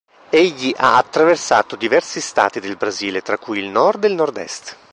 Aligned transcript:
Egli 0.31 0.73
ha 0.79 0.97
attraversato 0.97 1.75
diversi 1.75 2.21
stati 2.21 2.59
del 2.59 2.75
Brasile, 2.75 3.21
tra 3.21 3.37
cui 3.37 3.59
il 3.59 3.67
nord 3.67 4.03
e 4.05 4.09
nord-est. 4.09 4.75